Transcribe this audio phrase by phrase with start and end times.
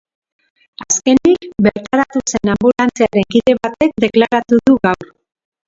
[0.85, 5.17] Azkenik, bertaratu zen anbulantziaren kide batek deklaratu du gaur.